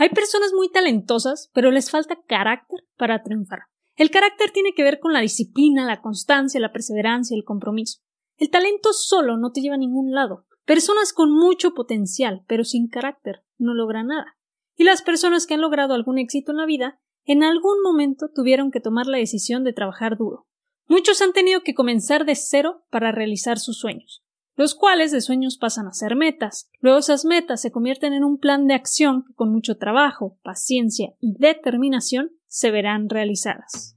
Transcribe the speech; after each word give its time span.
Hay 0.00 0.08
personas 0.08 0.54
muy 0.54 0.70
talentosas, 0.70 1.50
pero 1.52 1.70
les 1.70 1.90
falta 1.90 2.18
carácter 2.26 2.80
para 2.96 3.22
triunfar. 3.22 3.64
El 3.96 4.10
carácter 4.10 4.50
tiene 4.50 4.72
que 4.72 4.82
ver 4.82 4.98
con 4.98 5.12
la 5.12 5.20
disciplina, 5.20 5.84
la 5.84 6.00
constancia, 6.00 6.58
la 6.58 6.72
perseverancia, 6.72 7.36
el 7.36 7.44
compromiso. 7.44 8.00
El 8.38 8.48
talento 8.48 8.94
solo 8.94 9.36
no 9.36 9.52
te 9.52 9.60
lleva 9.60 9.74
a 9.74 9.78
ningún 9.78 10.12
lado. 10.12 10.46
Personas 10.64 11.12
con 11.12 11.30
mucho 11.30 11.74
potencial, 11.74 12.46
pero 12.46 12.64
sin 12.64 12.88
carácter, 12.88 13.44
no 13.58 13.74
logran 13.74 14.06
nada. 14.06 14.38
Y 14.74 14.84
las 14.84 15.02
personas 15.02 15.46
que 15.46 15.52
han 15.52 15.60
logrado 15.60 15.92
algún 15.92 16.16
éxito 16.16 16.52
en 16.52 16.56
la 16.56 16.64
vida, 16.64 16.98
en 17.26 17.42
algún 17.42 17.82
momento 17.82 18.30
tuvieron 18.34 18.70
que 18.70 18.80
tomar 18.80 19.06
la 19.06 19.18
decisión 19.18 19.64
de 19.64 19.74
trabajar 19.74 20.16
duro. 20.16 20.46
Muchos 20.88 21.20
han 21.20 21.34
tenido 21.34 21.60
que 21.60 21.74
comenzar 21.74 22.24
de 22.24 22.36
cero 22.36 22.86
para 22.88 23.12
realizar 23.12 23.58
sus 23.58 23.78
sueños 23.78 24.24
los 24.60 24.74
cuales 24.74 25.10
de 25.10 25.22
sueños 25.22 25.56
pasan 25.56 25.86
a 25.86 25.94
ser 25.94 26.16
metas. 26.16 26.68
Luego 26.80 26.98
esas 26.98 27.24
metas 27.24 27.62
se 27.62 27.72
convierten 27.72 28.12
en 28.12 28.24
un 28.24 28.36
plan 28.36 28.66
de 28.66 28.74
acción 28.74 29.24
que 29.24 29.32
con 29.32 29.50
mucho 29.50 29.78
trabajo, 29.78 30.38
paciencia 30.42 31.14
y 31.18 31.32
determinación 31.38 32.32
se 32.46 32.70
verán 32.70 33.08
realizadas. 33.08 33.96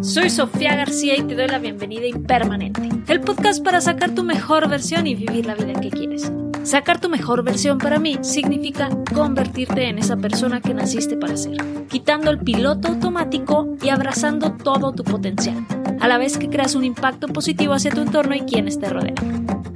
Soy 0.00 0.30
Sofía 0.30 0.74
García 0.74 1.18
y 1.18 1.22
te 1.24 1.34
doy 1.34 1.48
la 1.48 1.58
bienvenida 1.58 2.06
Impermanente, 2.06 2.88
el 3.08 3.20
podcast 3.20 3.62
para 3.62 3.82
sacar 3.82 4.14
tu 4.14 4.22
mejor 4.22 4.70
versión 4.70 5.06
y 5.06 5.14
vivir 5.14 5.44
la 5.44 5.54
vida 5.54 5.78
que 5.78 5.90
quieres. 5.90 6.32
Sacar 6.66 7.00
tu 7.00 7.08
mejor 7.08 7.44
versión 7.44 7.78
para 7.78 8.00
mí 8.00 8.18
significa 8.22 8.88
convertirte 9.14 9.88
en 9.88 9.98
esa 9.98 10.16
persona 10.16 10.60
que 10.60 10.74
naciste 10.74 11.16
para 11.16 11.36
ser, 11.36 11.58
quitando 11.88 12.28
el 12.28 12.40
piloto 12.40 12.88
automático 12.88 13.76
y 13.80 13.90
abrazando 13.90 14.56
todo 14.56 14.90
tu 14.90 15.04
potencial, 15.04 15.64
a 16.00 16.08
la 16.08 16.18
vez 16.18 16.38
que 16.38 16.48
creas 16.48 16.74
un 16.74 16.82
impacto 16.82 17.28
positivo 17.28 17.72
hacia 17.72 17.92
tu 17.92 18.00
entorno 18.00 18.34
y 18.34 18.40
quienes 18.40 18.80
te 18.80 18.88
rodean. 18.88 19.14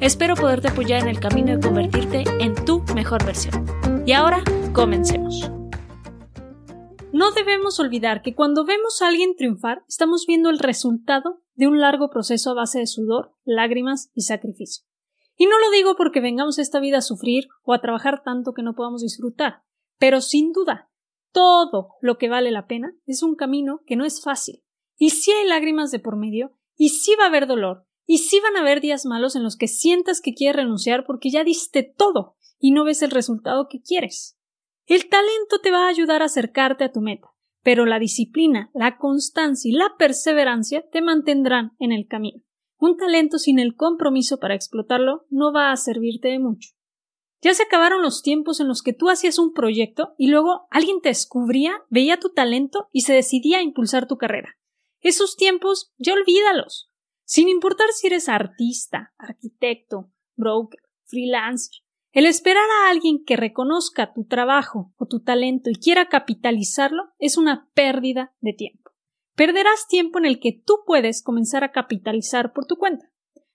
Espero 0.01 0.35
poderte 0.35 0.67
apoyar 0.67 1.03
en 1.03 1.07
el 1.07 1.21
camino 1.21 1.53
de 1.53 1.61
convertirte 1.61 2.25
en 2.41 2.57
tu 2.57 2.83
mejor 2.93 3.25
versión. 3.25 3.67
Y 4.05 4.11
ahora, 4.11 4.43
comencemos. 4.73 5.49
No 7.13 7.31
debemos 7.31 7.79
olvidar 7.79 8.21
que 8.21 8.35
cuando 8.35 8.65
vemos 8.65 9.01
a 9.01 9.07
alguien 9.07 9.37
triunfar, 9.37 9.85
estamos 9.87 10.25
viendo 10.27 10.51
el 10.51 10.59
resultado 10.59 11.41
de 11.55 11.69
un 11.69 11.79
largo 11.79 12.11
proceso 12.11 12.51
a 12.51 12.55
base 12.55 12.81
de 12.81 12.89
sudor, 12.89 13.33
lágrimas 13.45 14.11
y 14.13 14.23
sacrificio. 14.23 14.90
Y 15.41 15.47
no 15.47 15.59
lo 15.59 15.71
digo 15.71 15.97
porque 15.97 16.21
vengamos 16.21 16.59
esta 16.59 16.81
vida 16.81 16.99
a 16.99 17.01
sufrir 17.01 17.49
o 17.63 17.73
a 17.73 17.81
trabajar 17.81 18.23
tanto 18.23 18.53
que 18.53 18.63
no 18.63 18.75
podamos 18.75 19.01
disfrutar, 19.01 19.63
pero 19.99 20.21
sin 20.21 20.53
duda, 20.53 20.91
todo 21.33 21.95
lo 22.03 22.19
que 22.19 22.29
vale 22.29 22.51
la 22.51 22.67
pena 22.67 22.93
es 23.07 23.23
un 23.23 23.37
camino 23.37 23.81
que 23.87 23.97
no 23.97 24.05
es 24.05 24.23
fácil. 24.23 24.63
Y 24.99 25.11
si 25.11 25.33
hay 25.33 25.49
lágrimas 25.49 25.91
de 25.93 25.99
por 25.99 26.19
medio, 26.19 26.53
y 26.77 26.91
si 26.91 27.15
va 27.15 27.25
a 27.25 27.29
haber 27.29 27.47
dolor, 27.47 27.87
y 28.05 28.19
si 28.19 28.39
van 28.41 28.55
a 28.55 28.61
haber 28.61 28.83
días 28.83 29.07
malos 29.07 29.35
en 29.35 29.43
los 29.43 29.57
que 29.57 29.67
sientas 29.67 30.21
que 30.21 30.35
quieres 30.35 30.57
renunciar 30.57 31.07
porque 31.07 31.31
ya 31.31 31.43
diste 31.43 31.85
todo 31.85 32.37
y 32.59 32.73
no 32.73 32.85
ves 32.85 33.01
el 33.01 33.11
resultado 33.11 33.67
que 33.67 33.81
quieres. 33.81 34.37
El 34.85 35.09
talento 35.09 35.63
te 35.63 35.71
va 35.71 35.87
a 35.87 35.89
ayudar 35.89 36.21
a 36.21 36.27
acercarte 36.27 36.85
a 36.85 36.93
tu 36.93 37.01
meta, 37.01 37.29
pero 37.63 37.87
la 37.87 37.99
disciplina, 37.99 38.71
la 38.75 38.99
constancia 38.99 39.71
y 39.71 39.73
la 39.73 39.95
perseverancia 39.99 40.85
te 40.91 41.01
mantendrán 41.01 41.73
en 41.79 41.93
el 41.93 42.07
camino. 42.09 42.43
Un 42.81 42.97
talento 42.97 43.39
sin 43.39 43.59
el 43.59 43.77
compromiso 43.77 44.39
para 44.39 44.55
explotarlo 44.55 45.27
no 45.29 45.53
va 45.53 45.71
a 45.71 45.77
servirte 45.77 46.29
de 46.29 46.39
mucho. 46.39 46.71
Ya 47.43 47.53
se 47.53 47.63
acabaron 47.63 48.01
los 48.01 48.23
tiempos 48.23 48.59
en 48.59 48.69
los 48.69 48.83
que 48.83 48.95
tú 48.95 49.11
hacías 49.11 49.39
un 49.39 49.53
proyecto 49.53 50.15
y 50.17 50.29
luego 50.29 50.67
alguien 50.71 51.03
te 51.03 51.11
descubría, 51.11 51.75
veía 51.91 52.19
tu 52.19 52.31
talento 52.31 52.89
y 52.91 53.03
se 53.03 53.13
decidía 53.13 53.59
a 53.59 53.63
impulsar 53.63 54.09
tu 54.09 54.17
carrera. 54.17 54.57
Esos 55.01 55.37
tiempos 55.37 55.93
ya 55.99 56.15
olvídalos. 56.15 56.91
Sin 57.25 57.51
importar 57.51 57.89
si 57.93 58.07
eres 58.07 58.31
artista, 58.31 59.13
arquitecto, 59.19 60.11
broker, 60.37 60.81
freelancer, 61.05 61.83
el 62.13 62.25
esperar 62.25 62.65
a 62.65 62.91
alguien 62.91 63.25
que 63.25 63.37
reconozca 63.37 64.15
tu 64.15 64.25
trabajo 64.25 64.95
o 64.97 65.07
tu 65.07 65.21
talento 65.21 65.69
y 65.69 65.75
quiera 65.75 66.09
capitalizarlo 66.09 67.11
es 67.19 67.37
una 67.37 67.69
pérdida 67.75 68.33
de 68.41 68.55
tiempo 68.55 68.90
perderás 69.41 69.87
tiempo 69.89 70.19
en 70.19 70.27
el 70.27 70.39
que 70.39 70.53
tú 70.53 70.81
puedes 70.85 71.23
comenzar 71.23 71.65
a 71.65 71.73
capitalizar 71.73 72.53
por 72.53 72.67
tu 72.67 72.77
cuenta. 72.77 73.11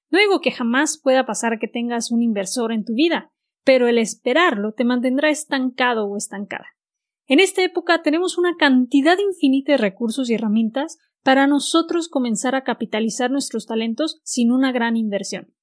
No 0.09 0.17
digo 0.17 0.41
que 0.41 0.49
jamás 0.49 0.99
pueda 0.99 1.27
pasar 1.27 1.59
que 1.59 1.67
tengas 1.67 2.09
un 2.09 2.23
inversor 2.23 2.71
en 2.71 2.83
tu 2.83 2.95
vida, 2.95 3.31
pero 3.63 3.87
el 3.87 3.99
esperarlo 3.99 4.71
te 4.71 4.83
mantendrá 4.83 5.29
estancado 5.29 6.07
o 6.07 6.17
estancada. 6.17 6.65
En 7.27 7.39
esta 7.39 7.63
época 7.63 8.01
tenemos 8.01 8.39
una 8.39 8.55
cantidad 8.57 9.15
infinita 9.19 9.73
de 9.73 9.77
recursos 9.77 10.27
y 10.27 10.33
herramientas 10.33 10.97
para 11.21 11.45
nosotros 11.45 12.09
comenzar 12.09 12.55
a 12.55 12.63
capitalizar 12.63 13.29
nuestros 13.29 13.67
talentos 13.67 14.19
sin 14.23 14.51
una 14.51 14.71
gran 14.71 14.97
inversión. 14.97 15.53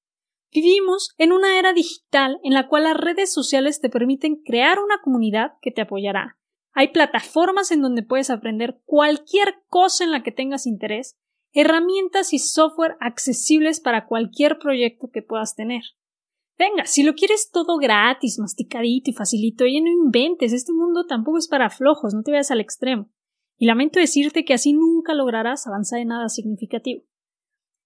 Vivimos 0.53 1.15
en 1.17 1.33
una 1.33 1.59
era 1.59 1.73
digital 1.73 2.39
en 2.43 2.53
la 2.53 2.69
cual 2.69 2.83
las 2.83 2.95
redes 2.95 3.33
sociales 3.33 3.81
te 3.81 3.89
permiten 3.89 4.37
crear 4.41 4.79
una 4.79 5.01
comunidad 5.03 5.55
que 5.61 5.71
te 5.71 5.81
apoyará, 5.81 6.37
hay 6.73 6.89
plataformas 6.89 7.71
en 7.71 7.81
donde 7.81 8.03
puedes 8.03 8.29
aprender 8.29 8.81
cualquier 8.85 9.63
cosa 9.69 10.03
en 10.03 10.11
la 10.11 10.23
que 10.23 10.31
tengas 10.31 10.65
interés, 10.65 11.17
herramientas 11.51 12.33
y 12.33 12.39
software 12.39 12.97
accesibles 12.99 13.79
para 13.79 14.07
cualquier 14.07 14.57
proyecto 14.57 15.09
que 15.13 15.21
puedas 15.21 15.55
tener. 15.55 15.83
Venga, 16.57 16.85
si 16.85 17.03
lo 17.03 17.13
quieres 17.13 17.49
todo 17.51 17.77
gratis, 17.77 18.39
masticadito 18.39 19.11
y 19.11 19.13
facilito, 19.13 19.63
oye, 19.63 19.81
no 19.81 19.89
inventes, 19.89 20.51
este 20.53 20.73
mundo 20.73 21.05
tampoco 21.05 21.37
es 21.37 21.47
para 21.47 21.69
flojos, 21.69 22.13
no 22.13 22.23
te 22.23 22.31
vayas 22.31 22.51
al 22.51 22.59
extremo. 22.59 23.09
Y 23.57 23.67
lamento 23.67 23.99
decirte 23.99 24.45
que 24.45 24.53
así 24.53 24.73
nunca 24.73 25.13
lograrás 25.13 25.67
avanzar 25.67 25.99
en 25.99 26.09
nada 26.09 26.29
significativo. 26.29 27.03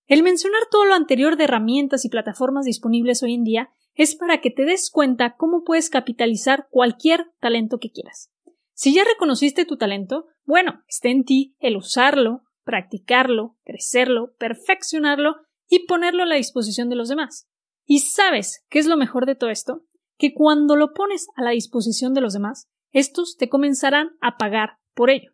El 0.07 0.23
mencionar 0.23 0.61
todo 0.71 0.85
lo 0.85 0.93
anterior 0.93 1.35
de 1.35 1.43
herramientas 1.43 2.05
y 2.05 2.09
plataformas 2.09 2.65
disponibles 2.65 3.21
hoy 3.23 3.33
en 3.33 3.43
día 3.43 3.69
es 3.93 4.15
para 4.15 4.39
que 4.39 4.51
te 4.51 4.63
des 4.63 4.89
cuenta 4.89 5.35
cómo 5.35 5.63
puedes 5.65 5.89
capitalizar 5.89 6.67
cualquier 6.69 7.31
talento 7.41 7.79
que 7.79 7.91
quieras. 7.91 8.31
Si 8.77 8.93
ya 8.93 9.03
reconociste 9.03 9.65
tu 9.65 9.75
talento, 9.75 10.27
bueno, 10.45 10.83
está 10.87 11.09
en 11.09 11.25
ti 11.25 11.55
el 11.57 11.77
usarlo, 11.77 12.43
practicarlo, 12.63 13.57
crecerlo, 13.65 14.35
perfeccionarlo 14.37 15.37
y 15.67 15.87
ponerlo 15.87 16.21
a 16.21 16.25
la 16.27 16.35
disposición 16.35 16.87
de 16.87 16.95
los 16.95 17.09
demás. 17.09 17.49
¿Y 17.85 18.01
sabes 18.01 18.63
qué 18.69 18.77
es 18.77 18.85
lo 18.85 18.95
mejor 18.95 19.25
de 19.25 19.33
todo 19.33 19.49
esto? 19.49 19.81
Que 20.19 20.35
cuando 20.35 20.75
lo 20.75 20.93
pones 20.93 21.25
a 21.35 21.41
la 21.41 21.51
disposición 21.51 22.13
de 22.13 22.21
los 22.21 22.33
demás, 22.33 22.69
estos 22.91 23.35
te 23.35 23.49
comenzarán 23.49 24.11
a 24.21 24.37
pagar 24.37 24.77
por 24.93 25.09
ello. 25.09 25.31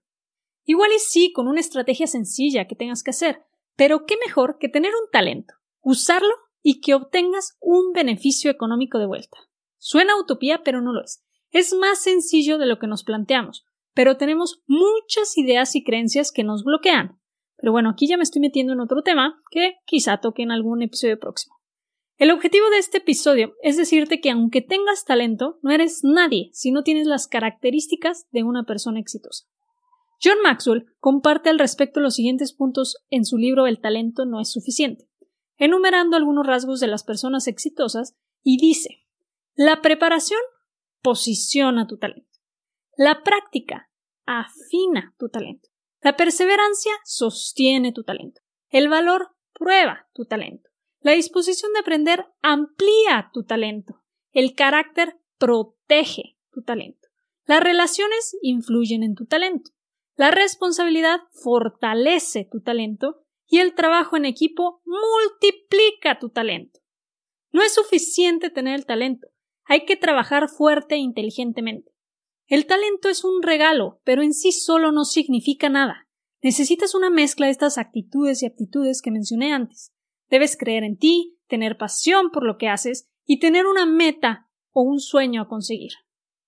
Igual 0.64 0.92
y 0.96 1.00
sí, 1.00 1.34
con 1.34 1.50
una 1.50 1.60
estrategia 1.60 2.08
sencilla 2.08 2.66
que 2.66 2.76
tengas 2.76 3.04
que 3.04 3.12
hacer, 3.12 3.44
pero 3.76 4.06
qué 4.06 4.16
mejor 4.26 4.58
que 4.58 4.70
tener 4.70 4.94
un 4.96 5.12
talento, 5.12 5.54
usarlo 5.82 6.34
y 6.62 6.80
que 6.80 6.94
obtengas 6.94 7.58
un 7.60 7.92
beneficio 7.92 8.50
económico 8.50 9.00
de 9.00 9.08
vuelta. 9.08 9.38
Suena 9.80 10.18
utopía, 10.18 10.62
pero 10.64 10.80
no 10.80 10.94
lo 10.94 11.04
es. 11.04 11.26
Es 11.54 11.74
más 11.74 12.00
sencillo 12.00 12.58
de 12.58 12.66
lo 12.66 12.80
que 12.80 12.88
nos 12.88 13.04
planteamos, 13.04 13.64
pero 13.94 14.18
tenemos 14.18 14.64
muchas 14.66 15.38
ideas 15.38 15.76
y 15.76 15.84
creencias 15.84 16.32
que 16.32 16.44
nos 16.44 16.64
bloquean. 16.64 17.20
Pero 17.58 17.72
bueno, 17.72 17.92
aquí 17.92 18.08
ya 18.08 18.18
me 18.18 18.24
estoy 18.24 18.42
metiendo 18.42 18.74
en 18.74 18.80
otro 18.80 19.04
tema 19.04 19.40
que 19.52 19.76
quizá 19.86 20.18
toque 20.18 20.42
en 20.42 20.52
algún 20.52 20.82
episodio 20.82 21.20
próximo. 21.20 21.56
El 22.18 22.32
objetivo 22.32 22.70
de 22.72 22.80
este 22.80 22.98
episodio 22.98 23.54
es 23.62 23.78
decirte 23.78 24.20
que 24.20 24.32
aunque 24.32 24.62
tengas 24.62 25.06
talento, 25.06 25.60
no 25.62 25.72
eres 25.72 26.04
nadie 26.04 26.50
si 26.54 26.72
no 26.72 26.84
tienes 26.84 27.06
las 27.06 27.28
características 27.28 28.28
de 28.32 28.44
una 28.44 28.66
persona 28.66 29.00
exitosa. 29.00 29.46
John 30.24 30.38
Maxwell 30.42 30.88
comparte 31.00 31.50
al 31.50 31.60
respecto 31.60 32.00
los 32.00 32.16
siguientes 32.16 32.54
puntos 32.54 32.98
en 33.12 33.26
su 33.26 33.38
libro 33.38 33.68
El 33.68 33.80
talento 33.80 34.26
no 34.26 34.40
es 34.40 34.52
suficiente, 34.52 35.08
enumerando 35.58 36.18
algunos 36.18 36.48
rasgos 36.48 36.80
de 36.80 36.88
las 36.88 37.04
personas 37.04 37.48
exitosas 37.48 38.16
y 38.42 38.58
dice 38.58 39.04
La 39.56 39.82
preparación 39.82 40.40
posiciona 41.04 41.86
tu 41.86 41.98
talento. 41.98 42.40
La 42.98 43.22
práctica 43.24 43.90
afina 44.26 45.14
tu 45.20 45.30
talento. 45.30 45.70
La 46.02 46.16
perseverancia 46.16 46.94
sostiene 47.04 47.92
tu 47.92 48.04
talento. 48.04 48.42
El 48.70 48.90
valor 48.90 49.36
prueba 49.54 50.10
tu 50.14 50.26
talento. 50.26 50.70
La 51.02 51.12
disposición 51.12 51.74
de 51.74 51.80
aprender 51.80 52.26
amplía 52.42 53.30
tu 53.34 53.44
talento. 53.44 54.02
El 54.32 54.56
carácter 54.56 55.20
protege 55.38 56.38
tu 56.52 56.64
talento. 56.64 57.10
Las 57.46 57.62
relaciones 57.62 58.38
influyen 58.42 59.04
en 59.04 59.16
tu 59.16 59.26
talento. 59.26 59.72
La 60.16 60.32
responsabilidad 60.32 61.20
fortalece 61.32 62.48
tu 62.50 62.62
talento 62.62 63.24
y 63.48 63.60
el 63.60 63.74
trabajo 63.74 64.16
en 64.16 64.26
equipo 64.26 64.82
multiplica 64.86 66.20
tu 66.20 66.30
talento. 66.30 66.80
No 67.52 67.62
es 67.62 67.74
suficiente 67.74 68.50
tener 68.50 68.76
el 68.76 68.86
talento, 68.86 69.28
hay 69.66 69.86
que 69.86 69.96
trabajar 69.96 70.50
fuerte 70.50 70.96
e 70.96 71.00
inteligentemente. 71.00 71.92
El 72.48 72.66
talento 72.66 73.10
es 73.10 73.24
un 73.24 73.42
regalo, 73.42 74.02
pero 74.04 74.22
en 74.22 74.34
sí 74.34 74.52
solo 74.52 74.92
no 74.92 75.06
significa 75.06 75.70
nada. 75.70 76.08
Necesitas 76.42 76.94
una 76.94 77.10
mezcla 77.10 77.46
de 77.46 77.54
estas 77.54 77.78
actitudes 77.78 78.44
y 78.44 78.46
aptitudes 78.46 79.02
que 79.02 79.12
mencioné 79.12 79.54
antes. 79.54 79.94
Debes 80.30 80.58
creer 80.58 80.84
en 80.84 80.98
ti, 80.98 81.40
tener 81.48 81.78
pasión 81.78 82.32
por 82.32 82.46
lo 82.46 82.58
que 82.58 82.68
haces 82.68 83.10
y 83.26 83.40
tener 83.40 83.66
una 83.66 83.86
meta 83.86 84.50
o 84.72 84.82
un 84.82 85.00
sueño 85.00 85.42
a 85.42 85.48
conseguir. 85.48 85.94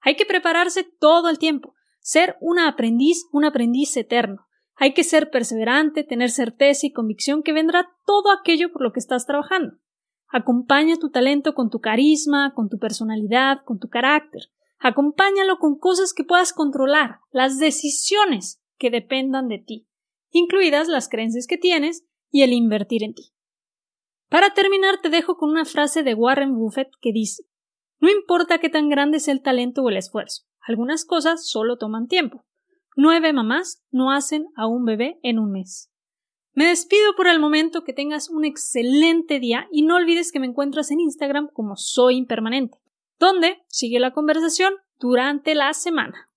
Hay 0.02 0.16
que 0.16 0.26
prepararse 0.26 0.84
todo 0.84 1.30
el 1.30 1.40
tiempo, 1.40 1.76
ser 2.00 2.36
una 2.42 2.68
aprendiz, 2.68 3.26
un 3.32 3.46
aprendiz 3.46 3.96
eterno. 3.96 4.46
Hay 4.76 4.94
que 4.94 5.04
ser 5.04 5.30
perseverante, 5.30 6.04
tener 6.04 6.30
certeza 6.30 6.86
y 6.86 6.92
convicción 6.92 7.42
que 7.42 7.54
vendrá 7.54 7.90
todo 8.06 8.32
aquello 8.32 8.72
por 8.72 8.82
lo 8.82 8.92
que 8.92 9.00
estás 9.00 9.26
trabajando. 9.26 9.78
Acompaña 10.28 10.98
tu 10.98 11.10
talento 11.10 11.54
con 11.54 11.70
tu 11.70 11.80
carisma, 11.80 12.54
con 12.54 12.70
tu 12.70 12.78
personalidad, 12.78 13.60
con 13.64 13.80
tu 13.80 13.90
carácter. 13.90 14.44
Acompáñalo 14.80 15.58
con 15.58 15.78
cosas 15.78 16.14
que 16.14 16.24
puedas 16.24 16.54
controlar, 16.54 17.20
las 17.32 17.60
decisiones 17.60 18.62
que 18.78 18.92
dependan 18.92 19.48
de 19.48 19.60
ti, 19.60 19.88
incluidas 20.32 20.88
las 20.88 21.08
creencias 21.08 21.48
que 21.48 21.58
tienes 21.58 22.06
y 22.30 22.42
el 22.44 22.54
invertir 22.54 23.04
en 23.04 23.14
ti. 23.14 23.32
Para 24.30 24.54
terminar, 24.54 25.00
te 25.02 25.10
dejo 25.10 25.38
con 25.38 25.50
una 25.50 25.66
frase 25.66 26.04
de 26.04 26.14
Warren 26.14 26.56
Buffett 26.56 26.90
que 27.00 27.12
dice 27.14 27.44
No 28.00 28.10
importa 28.10 28.58
qué 28.58 28.70
tan 28.70 28.90
grande 28.90 29.20
sea 29.20 29.34
el 29.34 29.42
talento 29.42 29.82
o 29.82 29.90
el 29.90 29.98
esfuerzo, 29.98 30.44
algunas 30.60 31.06
cosas 31.06 31.48
solo 31.48 31.78
toman 31.78 32.08
tiempo. 32.08 32.46
Nueve 32.98 33.34
mamás 33.34 33.84
no 33.92 34.12
hacen 34.12 34.48
a 34.56 34.68
un 34.68 34.86
bebé 34.86 35.20
en 35.22 35.40
un 35.40 35.52
mes. 35.52 35.92
Me 36.56 36.68
despido 36.68 37.14
por 37.18 37.28
el 37.28 37.38
momento, 37.38 37.84
que 37.84 37.92
tengas 37.92 38.30
un 38.30 38.46
excelente 38.46 39.42
día 39.42 39.68
y 39.74 39.82
no 39.82 39.98
olvides 39.98 40.32
que 40.32 40.40
me 40.40 40.48
encuentras 40.48 40.90
en 40.90 41.02
Instagram 41.02 41.50
como 41.52 41.76
Soy 41.76 42.16
Impermanente, 42.16 42.78
donde 43.20 43.62
sigue 43.68 44.00
la 44.00 44.14
conversación 44.14 44.74
durante 44.98 45.54
la 45.54 45.74
semana. 45.74 46.30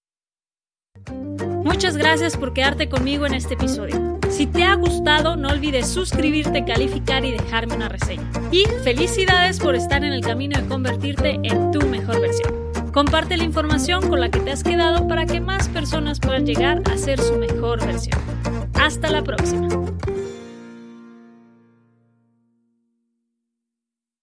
Muchas 1.62 1.96
gracias 1.96 2.36
por 2.36 2.52
quedarte 2.52 2.88
conmigo 2.88 3.26
en 3.26 3.34
este 3.34 3.54
episodio. 3.54 4.18
Si 4.28 4.48
te 4.48 4.64
ha 4.64 4.74
gustado, 4.74 5.36
no 5.36 5.50
olvides 5.50 5.86
suscribirte, 5.86 6.64
calificar 6.64 7.24
y 7.24 7.30
dejarme 7.30 7.76
una 7.76 7.88
reseña. 7.88 8.28
Y 8.50 8.64
felicidades 8.82 9.60
por 9.60 9.76
estar 9.76 10.02
en 10.02 10.12
el 10.12 10.22
camino 10.22 10.60
de 10.60 10.66
convertirte 10.66 11.38
en 11.44 11.70
tu 11.70 11.86
mejor 11.86 12.20
versión. 12.20 12.52
Comparte 12.92 13.36
la 13.36 13.44
información 13.44 14.08
con 14.08 14.18
la 14.18 14.30
que 14.30 14.40
te 14.40 14.50
has 14.50 14.64
quedado 14.64 15.06
para 15.06 15.26
que 15.26 15.40
más 15.40 15.68
personas 15.68 16.18
puedan 16.18 16.44
llegar 16.44 16.82
a 16.90 16.98
ser 16.98 17.20
su 17.20 17.36
mejor 17.36 17.86
versión. 17.86 18.37
Hasta 18.78 19.10
la 19.10 19.22
próxima. 19.22 19.68